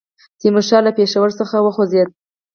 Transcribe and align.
تیمورشاه 0.39 0.81
له 0.85 0.91
پېښور 0.97 1.29
څخه 1.39 1.55
وخوځېدی. 1.61 2.13